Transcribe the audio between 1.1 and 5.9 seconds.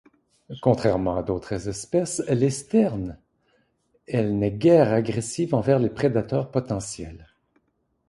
à d'autres espèces de sternes, elle n'est guère agressive envers